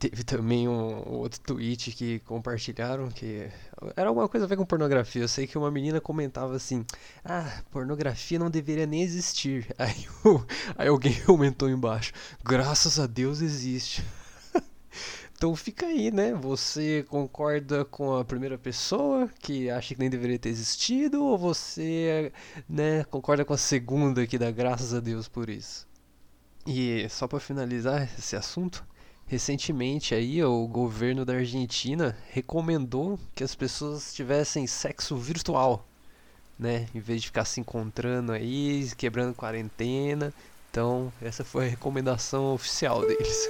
[0.00, 3.50] Teve também um, outro tweet que compartilharam que
[3.94, 5.20] era alguma coisa a ver com pornografia.
[5.20, 6.86] Eu sei que uma menina comentava assim:
[7.22, 9.66] Ah, pornografia não deveria nem existir.
[9.78, 10.06] Aí,
[10.78, 14.02] aí alguém comentou embaixo: Graças a Deus existe.
[15.36, 16.34] Então fica aí, né?
[16.34, 22.30] Você concorda com a primeira pessoa que acha que nem deveria ter existido ou você,
[22.68, 25.88] né, concorda com a segunda que dá graças a Deus por isso?
[26.66, 28.84] E só para finalizar esse assunto,
[29.30, 35.86] recentemente aí o governo da Argentina recomendou que as pessoas tivessem sexo virtual,
[36.58, 40.34] né, em vez de ficar se encontrando aí, quebrando quarentena.
[40.68, 43.48] Então, essa foi a recomendação oficial deles.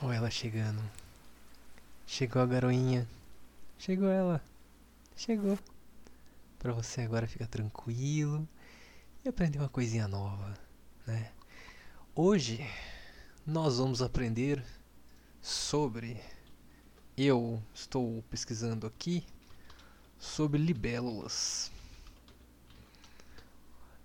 [0.00, 0.80] Olha ela chegando.
[2.06, 3.06] Chegou a garoinha.
[3.78, 4.42] Chegou ela.
[5.14, 5.58] Chegou.
[6.58, 8.48] Pra você agora ficar tranquilo
[9.24, 10.58] e aprender uma coisinha nova,
[11.06, 11.30] né?
[12.14, 12.68] Hoje
[13.46, 14.64] nós vamos aprender
[15.40, 16.20] sobre
[17.16, 19.24] eu estou pesquisando aqui
[20.18, 21.70] sobre libélulas.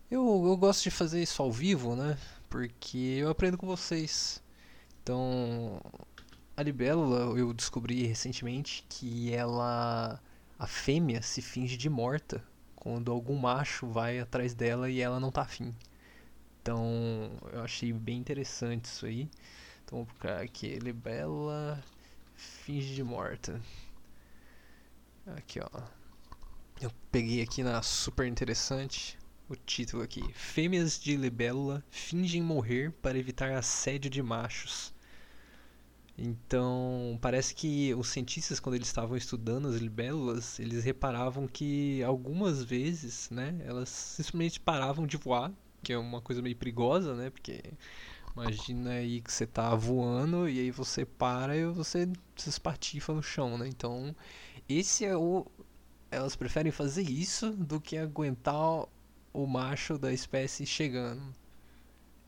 [0.10, 2.18] Eu, eu gosto de fazer isso ao vivo, né?
[2.50, 4.44] Porque eu aprendo com vocês.
[5.02, 5.82] Então,
[6.56, 10.22] a libélula eu descobri recentemente que ela
[10.58, 12.44] a fêmea se finge de morta
[12.76, 15.74] quando algum macho vai atrás dela e ela não tá afim.
[16.62, 19.30] Então, eu achei bem interessante isso aí.
[19.84, 21.84] Então, vou colocar aqui, libélula
[22.36, 23.62] finge de morta.
[25.28, 25.82] Aqui, ó.
[26.82, 33.18] Eu peguei aqui na super interessante o título aqui: Fêmeas de libélula fingem morrer para
[33.18, 34.93] evitar assédio de machos.
[36.18, 42.64] Então, parece que os cientistas, quando eles estavam estudando as libélulas, eles reparavam que algumas
[42.64, 47.64] vezes, né, elas simplesmente paravam de voar, que é uma coisa meio perigosa, né, porque
[48.36, 53.24] imagina aí que você tá voando e aí você para e você se espatifa no
[53.24, 54.16] chão, né, então
[54.70, 55.48] esse é o...
[56.12, 58.86] elas preferem fazer isso do que aguentar
[59.34, 61.24] o macho da espécie chegando.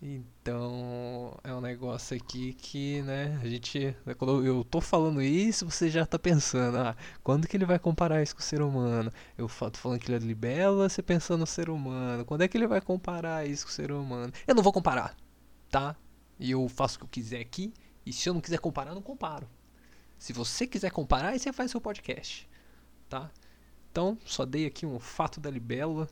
[0.08, 3.96] Então é um negócio aqui que, né, a gente.
[4.06, 7.80] né, Quando eu tô falando isso, você já tá pensando, ah, quando que ele vai
[7.80, 9.12] comparar isso com o ser humano?
[9.36, 12.24] Eu tô falando que ele é libela, você pensando no ser humano.
[12.24, 14.32] Quando é que ele vai comparar isso com o ser humano?
[14.46, 15.16] Eu não vou comparar,
[15.72, 15.96] tá?
[16.40, 17.74] E eu faço o que eu quiser aqui,
[18.06, 19.50] e se eu não quiser comparar, eu não comparo.
[20.20, 22.48] Se você quiser comparar, aí você faz seu podcast,
[23.10, 23.32] tá?
[23.92, 26.08] Então, só dei aqui um fato da libélula.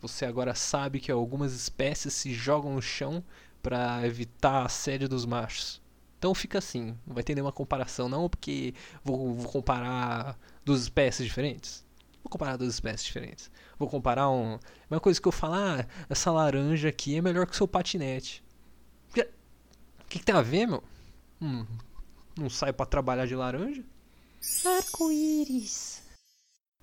[0.00, 3.22] Você agora sabe que algumas espécies se jogam no chão
[3.62, 5.80] para evitar a assédio dos machos.
[6.18, 11.26] Então fica assim, não vai ter nenhuma comparação não, porque vou, vou comparar duas espécies
[11.26, 11.84] diferentes.
[12.22, 13.50] Vou comparar duas espécies diferentes.
[13.78, 14.58] Vou comparar um,
[14.90, 18.44] uma coisa que eu falar, ah, essa laranja aqui é melhor que o seu patinete.
[19.08, 19.24] O que,
[20.08, 20.82] que, que tem a ver, meu?
[21.40, 21.66] Hum,
[22.38, 23.82] não sai para trabalhar de laranja?
[24.66, 25.99] Arco-íris.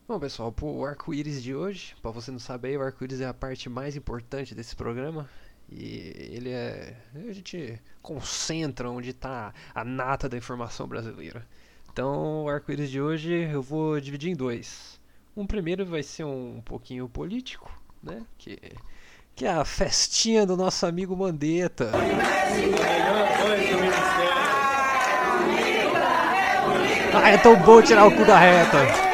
[0.07, 3.67] Bom, pessoal, o arco-íris de hoje, para você não saber, o arco-íris é a parte
[3.67, 5.29] mais importante desse programa.
[5.69, 6.95] E ele é.
[7.13, 11.45] A gente concentra onde está a nata da informação brasileira.
[11.91, 14.97] Então, o arco-íris de hoje eu vou dividir em dois.
[15.35, 17.69] Um primeiro vai ser um pouquinho político,
[18.01, 18.25] né?
[18.37, 18.57] Que,
[19.35, 21.91] que é a festinha do nosso amigo Mandetta.
[27.13, 29.06] Ah, é tão bom tirar o cu da reta.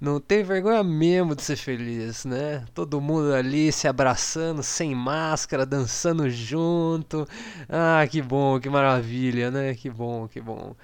[0.00, 2.64] Não tem vergonha mesmo de ser feliz, né?
[2.72, 7.26] Todo mundo ali se abraçando, sem máscara, dançando junto.
[7.68, 9.74] Ah, que bom, que maravilha, né?
[9.74, 10.76] Que bom, que bom.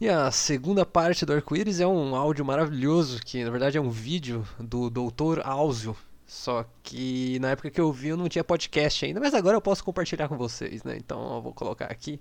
[0.00, 3.90] E a segunda parte do arco-íris é um áudio maravilhoso, que na verdade é um
[3.90, 5.40] vídeo do Dr.
[5.44, 5.94] Áuzio.
[6.26, 9.60] Só que na época que eu vi eu não tinha podcast ainda, mas agora eu
[9.60, 10.96] posso compartilhar com vocês, né?
[10.96, 12.18] Então eu vou colocar aqui.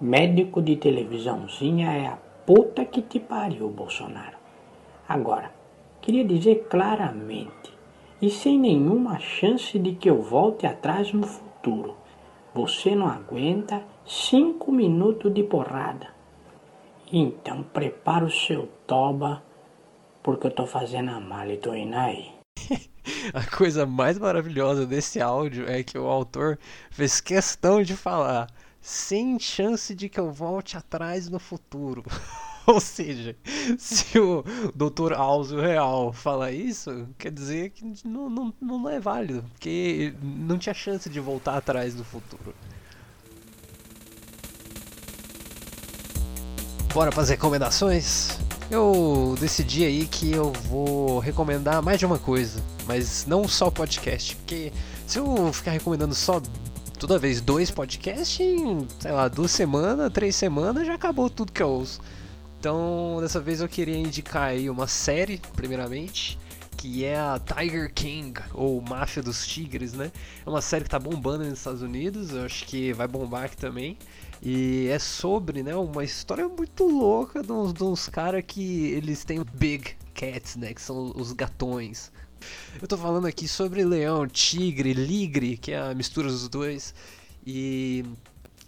[0.00, 4.45] Médico de televisãozinha é a puta que te pariu, Bolsonaro.
[5.08, 5.52] Agora,
[6.00, 7.72] queria dizer claramente
[8.20, 11.96] e sem nenhuma chance de que eu volte atrás no futuro.
[12.54, 16.08] Você não aguenta cinco minutos de porrada.
[17.12, 19.42] Então prepara o seu toba,
[20.22, 22.32] porque eu tô fazendo a mala e tô indo aí.
[23.32, 26.58] A coisa mais maravilhosa desse áudio é que o autor
[26.90, 28.48] fez questão de falar
[28.80, 32.02] sem chance de que eu volte atrás no futuro.
[32.68, 33.36] Ou seja,
[33.78, 35.12] se o Dr.
[35.12, 40.74] Áuzio Real fala isso, quer dizer que não, não, não é válido, porque não tinha
[40.74, 42.54] chance de voltar atrás no futuro.
[46.92, 48.38] Bora para as recomendações?
[48.68, 54.34] Eu decidi aí que eu vou recomendar mais de uma coisa, mas não só podcast,
[54.36, 54.72] porque
[55.06, 56.40] se eu ficar recomendando só
[56.98, 61.62] toda vez dois podcasts, em, sei lá, duas semanas, três semanas, já acabou tudo que
[61.62, 62.00] eu ouço.
[62.66, 66.36] Então, dessa vez eu queria indicar aí uma série, primeiramente,
[66.76, 70.10] que é a Tiger King, ou Máfia dos Tigres, né?
[70.44, 73.56] É uma série que tá bombando nos Estados Unidos, eu acho que vai bombar aqui
[73.56, 73.96] também.
[74.42, 79.44] E é sobre, né, uma história muito louca de uns, uns caras que eles têm
[79.54, 82.10] Big Cats, né, que são os gatões.
[82.82, 86.92] Eu tô falando aqui sobre leão, tigre, ligre, que é a mistura dos dois.
[87.46, 88.04] E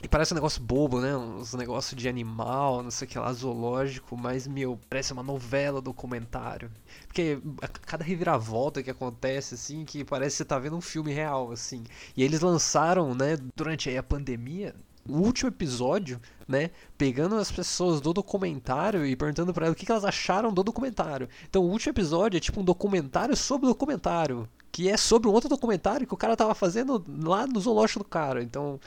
[0.01, 1.17] e parece um negócio bobo, né?
[1.17, 5.81] Uns negócios de animal, não sei o que lá, zoológico, mas, meu, parece uma novela
[5.81, 6.71] documentário.
[7.07, 11.13] Porque a cada reviravolta que acontece, assim, que parece que você tá vendo um filme
[11.13, 11.83] real, assim.
[12.17, 14.73] E eles lançaram, né, durante aí a pandemia,
[15.09, 19.91] o último episódio, né, pegando as pessoas do documentário e perguntando para elas o que
[19.91, 21.29] elas acharam do documentário.
[21.49, 25.33] Então, o último episódio é tipo um documentário sobre o documentário, que é sobre um
[25.33, 28.43] outro documentário que o cara tava fazendo lá no zoológico do cara.
[28.43, 28.79] Então,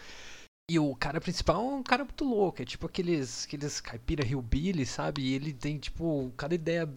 [0.69, 4.85] e o cara principal é um cara muito louco, é tipo aqueles, aqueles caipira hillbilly,
[4.85, 5.21] sabe?
[5.21, 6.87] E ele tem, tipo, cada ideia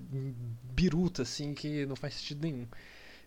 [0.72, 2.68] biruta, assim, que não faz sentido nenhum.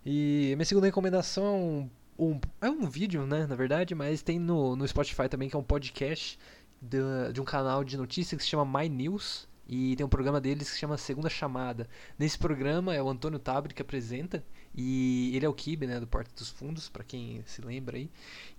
[0.06, 4.40] E minha segunda recomendação é um, um, é um vídeo, né, na verdade, mas tem
[4.40, 6.40] no, no Spotify também, que é um podcast
[6.82, 7.00] de,
[7.34, 9.50] de um canal de notícias que se chama My News.
[9.68, 11.90] E tem um programa deles que se chama Segunda Chamada.
[12.18, 14.44] Nesse programa é o Antônio Tabri que apresenta.
[14.74, 18.10] E ele é o Kibe, né, do Porta dos Fundos, para quem se lembra aí.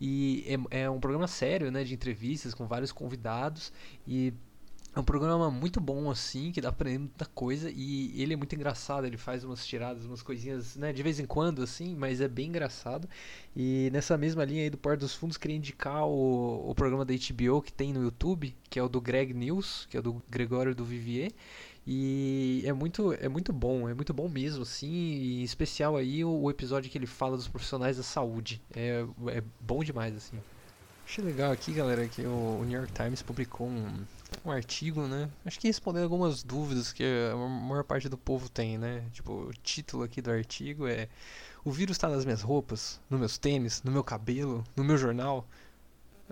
[0.01, 3.73] E é, é, um programa sério, né, de entrevistas com vários convidados.
[4.07, 4.35] E
[4.99, 7.71] é um programa muito bom, assim, que dá pra aprender muita coisa.
[7.71, 11.27] E ele é muito engraçado, ele faz umas tiradas, umas coisinhas, né, de vez em
[11.27, 13.09] quando, assim, mas é bem engraçado.
[13.57, 17.15] E nessa mesma linha aí do Porta dos Fundos, queria indicar o, o programa da
[17.15, 20.23] HBO que tem no YouTube, que é o do Greg News, que é o do
[20.29, 21.33] Gregório do Vivier.
[21.87, 26.31] E é muito, é muito bom, é muito bom mesmo, assim, em especial aí o,
[26.31, 28.61] o episódio que ele fala dos profissionais da saúde.
[28.75, 30.39] É, é bom demais, assim.
[31.07, 34.05] Achei legal aqui, galera, que o, o New York Times publicou um,
[34.44, 35.31] um artigo, né?
[35.44, 39.05] Acho que respondendo algumas dúvidas que a maior parte do povo tem, né?
[39.12, 41.09] Tipo, o título aqui do artigo é
[41.64, 45.46] O vírus está nas minhas roupas, nos meus tênis, no meu cabelo, no meu jornal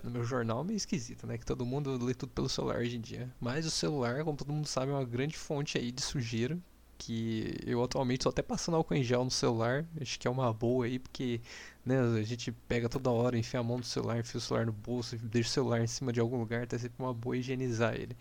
[0.03, 1.37] no meu jornal meio esquisito, né?
[1.37, 3.33] Que todo mundo lê tudo pelo celular hoje em dia.
[3.39, 6.57] Mas o celular, como todo mundo sabe, é uma grande fonte aí de sujeira.
[6.97, 9.85] Que eu atualmente estou até passando álcool em gel no celular.
[10.01, 11.41] Acho que é uma boa aí, porque
[11.85, 14.73] né, a gente pega toda hora, enfia a mão no celular, enfia o celular no
[14.73, 18.15] bolso, deixa o celular em cima de algum lugar, tá sempre uma boa higienizar ele.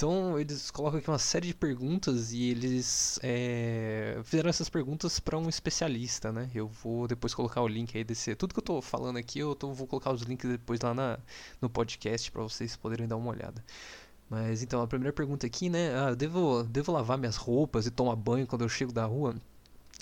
[0.00, 5.36] Então eles colocam aqui uma série de perguntas e eles é, fizeram essas perguntas para
[5.36, 6.50] um especialista, né?
[6.54, 8.34] Eu vou depois colocar o link aí desse.
[8.34, 11.18] Tudo que eu tô falando aqui, eu tô, vou colocar os links depois lá na,
[11.60, 13.62] no podcast para vocês poderem dar uma olhada.
[14.30, 15.92] Mas então, a primeira pergunta aqui, né?
[15.92, 19.34] Ah, devo, devo lavar minhas roupas e tomar banho quando eu chego da rua?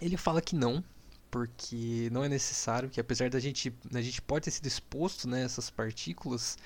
[0.03, 0.85] Ele fala que não,
[1.31, 5.43] porque não é necessário, que apesar da gente, a gente pode ter sido exposto né,
[5.43, 6.59] a essas partículas,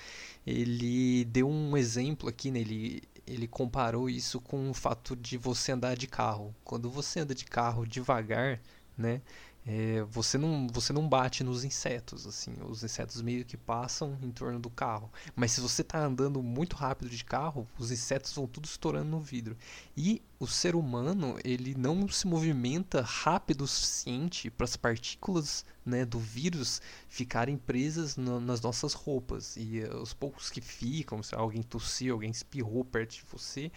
[0.45, 5.71] ele deu um exemplo aqui, né, ele, ele comparou isso com o fato de você
[5.71, 6.53] andar de carro.
[6.65, 8.61] Quando você anda de carro devagar,
[8.99, 9.23] né,
[9.65, 14.31] é, você não você não bate nos insetos assim os insetos meio que passam em
[14.31, 15.11] torno do carro.
[15.37, 19.21] Mas se você está andando muito rápido de carro os insetos vão tudo estourando no
[19.21, 19.57] vidro.
[19.97, 26.05] E o ser humano ele não se movimenta rápido o suficiente para as partículas né,
[26.05, 29.57] do vírus ficarem presas no, nas nossas roupas.
[29.57, 33.71] E uh, os poucos que ficam se alguém tossiu alguém espirrou perto de você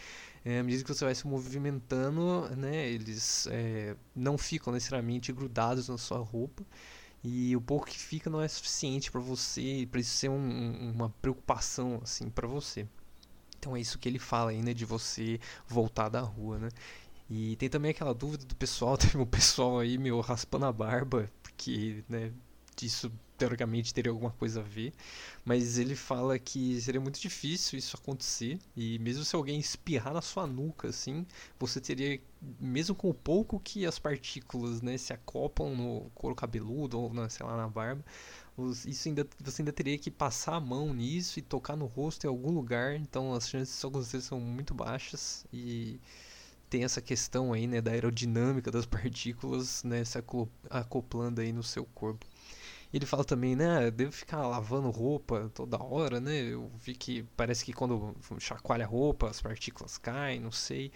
[0.45, 5.89] é, à medida que você vai se movimentando, né, eles é, não ficam necessariamente grudados
[5.89, 6.63] na sua roupa
[7.23, 11.09] e o pouco que fica não é suficiente para você, para isso ser um, uma
[11.21, 12.87] preocupação assim para você.
[13.57, 16.69] Então é isso que ele fala aí, né, de você voltar da rua, né?
[17.27, 21.31] E tem também aquela dúvida do pessoal, teve um pessoal aí meu raspando a barba,
[21.41, 22.31] porque, né,
[22.83, 24.93] isso teoricamente teria alguma coisa a ver,
[25.43, 30.21] mas ele fala que seria muito difícil isso acontecer e mesmo se alguém espirrar na
[30.21, 31.25] sua nuca assim,
[31.59, 32.19] você teria
[32.59, 37.27] mesmo com o pouco que as partículas, né, se acoplam no couro cabeludo ou na,
[37.29, 38.03] sei lá, na barba,
[38.85, 42.29] isso ainda você ainda teria que passar a mão nisso e tocar no rosto em
[42.29, 45.99] algum lugar, então as chances disso acontecer são muito baixas e
[46.69, 50.17] tem essa questão aí, né, da aerodinâmica das partículas, né, se
[50.69, 52.25] acoplando aí no seu corpo.
[52.95, 53.91] Ele fala também, né?
[53.91, 56.33] Devo ficar lavando roupa toda hora, né?
[56.33, 60.93] Eu vi que parece que quando chacoalha a roupa as partículas caem, não sei.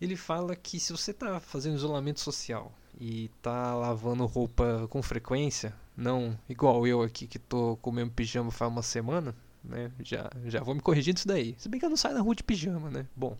[0.00, 5.74] Ele fala que se você está fazendo isolamento social e está lavando roupa com frequência,
[5.96, 9.34] não igual eu aqui que tô com o mesmo pijama faz uma semana,
[9.64, 9.90] né?
[9.98, 11.56] Já, já vou me corrigindo isso daí.
[11.58, 13.04] Se bem que eu não saio na rua de pijama, né?
[13.16, 13.36] Bom,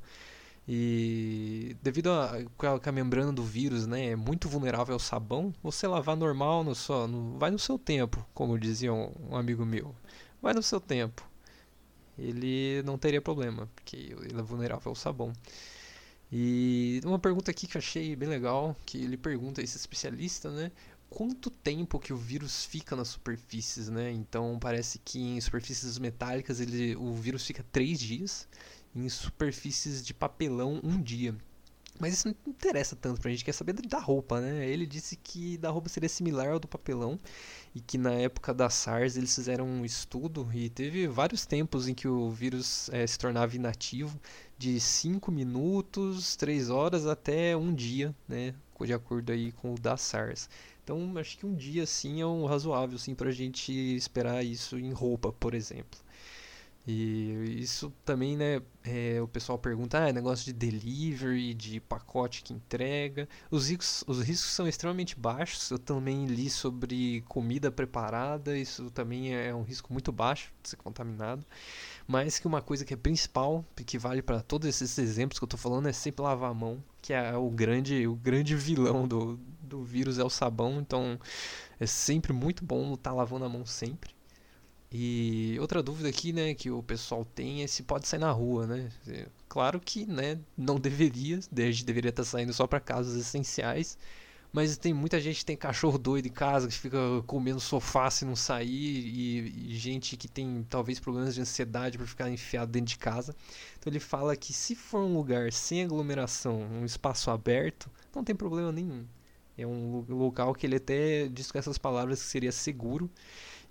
[0.67, 5.87] e devido a, a, a membrana do vírus né, é muito vulnerável ao sabão, você
[5.87, 9.95] lavar normal no só, no, vai no seu tempo, como dizia um, um amigo meu.
[10.41, 11.29] Vai no seu tempo.
[12.19, 15.33] ele não teria problema, porque ele é vulnerável ao sabão.
[16.31, 20.73] E uma pergunta aqui que eu achei bem legal, que ele pergunta esse especialista, né?
[21.11, 24.11] Quanto tempo que o vírus fica nas superfícies, né?
[24.13, 28.49] Então parece que em superfícies metálicas ele, o vírus fica três dias,
[28.95, 31.35] em superfícies de papelão um dia.
[32.01, 34.67] Mas isso não interessa tanto pra gente, quer saber da roupa, né?
[34.67, 37.19] Ele disse que da roupa seria similar ao do papelão
[37.75, 41.95] e que na época da SARS eles fizeram um estudo e teve vários tempos em
[41.95, 44.19] que o vírus é, se tornava inativo,
[44.59, 48.55] de 5 minutos, 3 horas até um dia, né?
[48.81, 50.49] De acordo aí com o da SARS.
[50.83, 54.93] Então acho que um dia sim é um razoável sim pra gente esperar isso em
[54.93, 56.01] roupa, por exemplo.
[56.87, 62.43] E isso também, né, é, o pessoal pergunta, ah, é negócio de delivery, de pacote
[62.43, 63.29] que entrega.
[63.51, 65.71] Os riscos, os riscos são extremamente baixos.
[65.71, 70.77] Eu também li sobre comida preparada, isso também é um risco muito baixo de ser
[70.77, 71.47] contaminado.
[72.07, 75.47] Mas que uma coisa que é principal, que vale para todos esses exemplos que eu
[75.47, 79.39] estou falando, é sempre lavar a mão, que é o grande, o grande vilão do,
[79.61, 80.81] do vírus é o sabão.
[80.81, 81.19] Então
[81.79, 84.13] é sempre muito bom estar tá lavando a mão sempre.
[84.95, 88.67] E outra dúvida aqui, né, que o pessoal tem é se pode sair na rua,
[88.67, 88.91] né?
[89.49, 93.97] Claro que, né, não deveria, gente deveria estar saindo só para casos essenciais,
[94.53, 98.27] mas tem muita gente que tem cachorro doido em casa, que fica comendo sofá se
[98.27, 102.89] não sair, e, e, gente que tem talvez problemas de ansiedade por ficar enfiado dentro
[102.89, 103.35] de casa.
[103.79, 108.37] Então ele fala que se for um lugar sem aglomeração, um espaço aberto, não tem
[108.37, 109.07] problema nenhum.
[109.57, 113.11] É um local que ele até diz com essas palavras que seria seguro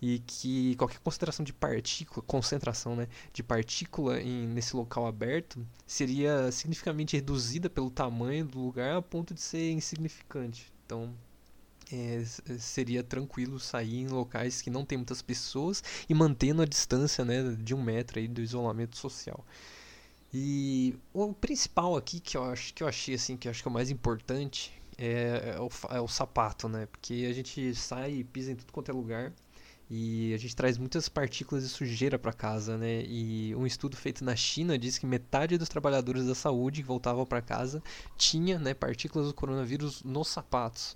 [0.01, 6.51] e que qualquer concentração de partícula, concentração né, de partícula em, nesse local aberto seria
[6.51, 10.71] significativamente reduzida pelo tamanho do lugar a ponto de ser insignificante.
[10.85, 11.13] Então
[11.93, 12.23] é,
[12.57, 17.55] seria tranquilo sair em locais que não tem muitas pessoas e mantendo a distância né,
[17.59, 19.45] de um metro aí do isolamento social.
[20.33, 23.67] E o principal aqui que eu acho que eu achei assim que eu acho que
[23.67, 26.85] é o mais importante é, é, o, é o sapato, né?
[26.85, 29.33] Porque a gente sai e pisa em tudo quanto é lugar
[29.93, 33.03] e a gente traz muitas partículas de sujeira para casa, né?
[33.05, 37.25] E um estudo feito na China diz que metade dos trabalhadores da saúde que voltavam
[37.25, 37.83] para casa
[38.15, 40.95] tinha, né, partículas do coronavírus nos sapatos.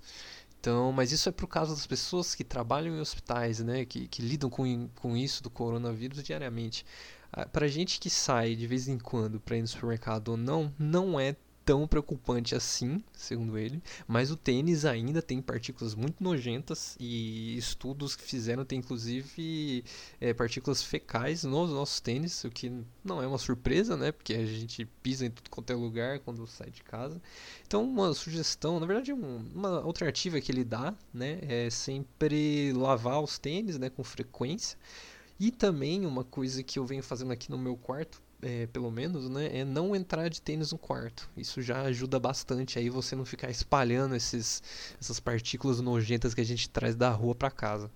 [0.58, 4.22] Então, mas isso é por causa das pessoas que trabalham em hospitais, né, que, que
[4.22, 6.86] lidam com, com isso do coronavírus diariamente.
[7.30, 10.72] Ah, para gente que sai de vez em quando para ir no supermercado ou não,
[10.78, 11.36] não é
[11.66, 18.14] tão preocupante assim, segundo ele, mas o tênis ainda tem partículas muito nojentas e estudos
[18.14, 19.84] que fizeram tem inclusive
[20.20, 22.72] é, partículas fecais nos nossos tênis, o que
[23.04, 24.12] não é uma surpresa, né?
[24.12, 27.20] Porque a gente pisa em tudo quanto é lugar quando sai de casa.
[27.66, 33.20] Então, uma sugestão, na verdade, um, uma alternativa que ele dá, né, é sempre lavar
[33.20, 34.78] os tênis, né, com frequência.
[35.38, 39.28] E também uma coisa que eu venho fazendo aqui no meu quarto é, pelo menos,
[39.28, 41.28] né, é não entrar de tênis no quarto.
[41.36, 44.62] Isso já ajuda bastante aí você não ficar espalhando esses,
[45.00, 47.90] essas partículas nojentas que a gente traz da rua para casa.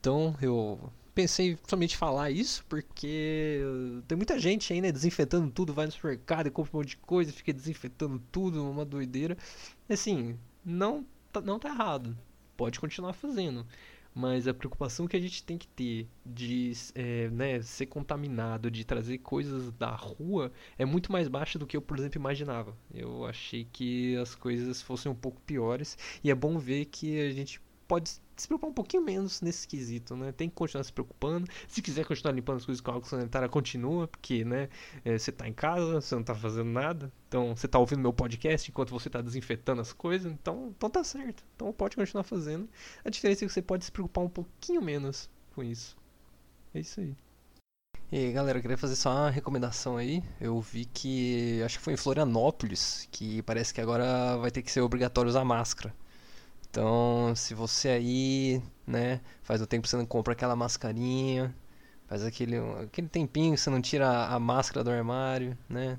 [0.00, 3.60] Então eu pensei somente falar isso porque
[4.08, 6.96] tem muita gente aí, né, desinfetando tudo, vai no supermercado e compra um monte de
[6.98, 9.36] coisa, fica desinfetando tudo, uma doideira.
[9.88, 12.16] Assim, não tá, não tá errado.
[12.56, 13.66] Pode continuar fazendo
[14.14, 18.84] mas a preocupação que a gente tem que ter de é, né, ser contaminado, de
[18.84, 22.76] trazer coisas da rua, é muito mais baixa do que eu, por exemplo, imaginava.
[22.92, 27.30] Eu achei que as coisas fossem um pouco piores e é bom ver que a
[27.30, 28.12] gente pode
[28.42, 30.32] se preocupar um pouquinho menos nesse quesito, né?
[30.32, 31.48] Tem que continuar se preocupando.
[31.68, 34.68] Se quiser continuar limpando as coisas com água sanitária, continua, porque, né?
[35.04, 37.12] É, você tá em casa, você não tá fazendo nada.
[37.28, 40.30] Então, você tá ouvindo meu podcast enquanto você tá desinfetando as coisas.
[40.30, 41.44] Então, então tá certo.
[41.54, 42.68] Então, pode continuar fazendo.
[43.04, 45.96] A diferença é que você pode se preocupar um pouquinho menos com isso.
[46.74, 47.14] É isso aí.
[48.10, 50.22] E aí, galera, eu queria fazer só uma recomendação aí.
[50.40, 54.70] Eu vi que, acho que foi em Florianópolis, que parece que agora vai ter que
[54.70, 55.94] ser obrigatório usar máscara.
[56.72, 61.54] Então, se você aí, né, faz o tempo que você não compra aquela mascarinha,
[62.08, 65.98] faz aquele, aquele tempinho que você não tira a máscara do armário, né?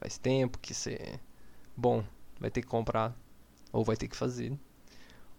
[0.00, 1.20] Faz tempo que você.
[1.76, 2.02] Bom,
[2.40, 3.14] vai ter que comprar.
[3.72, 4.52] Ou vai ter que fazer.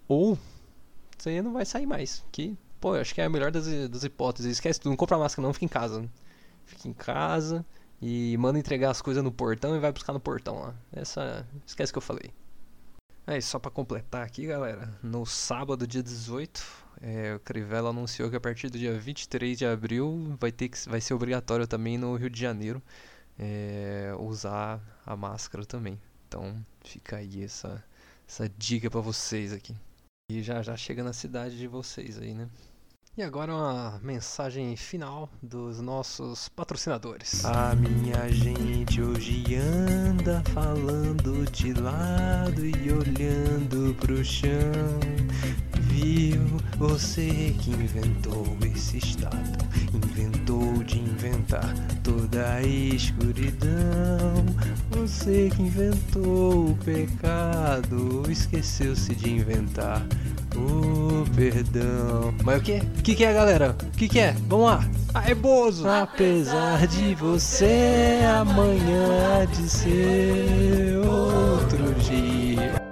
[0.07, 0.37] Ou
[1.17, 2.23] você não vai sair mais.
[2.31, 4.53] Que, pô, eu acho que é a melhor das, das hipóteses.
[4.53, 6.09] Esquece tudo, não compra máscara não, fica em casa.
[6.65, 7.65] Fica em casa
[8.01, 10.75] e manda entregar as coisas no portão e vai buscar no portão lá.
[10.93, 11.45] Essa.
[11.67, 12.31] Esquece que eu falei.
[13.25, 16.63] É, e só para completar aqui, galera, no sábado, dia 18,
[17.01, 20.89] é, o Crivella anunciou que a partir do dia 23 de abril vai, ter que,
[20.89, 22.81] vai ser obrigatório também no Rio de Janeiro
[23.37, 25.99] é, usar a máscara também.
[26.27, 27.83] Então fica aí essa,
[28.27, 29.75] essa dica para vocês aqui.
[30.31, 32.49] E já já chega na cidade de vocês aí, né?
[33.17, 37.43] E agora uma mensagem final dos nossos patrocinadores.
[37.43, 44.49] A minha gente hoje anda falando de lado e olhando pro chão.
[45.91, 46.41] Viu
[46.77, 49.59] você que inventou esse estado,
[49.93, 54.45] inventou de inventar toda a escuridão.
[54.91, 60.01] Você que inventou o pecado, esqueceu-se de inventar
[60.55, 62.33] o perdão.
[62.41, 62.77] Mas o que?
[62.77, 63.75] O que, que é, galera?
[63.81, 64.33] O que, que é?
[64.47, 64.89] Vamos lá!
[65.13, 65.89] Ah, é Bozo!
[65.89, 72.90] Apesar de você, amanhã há de ser outro dia.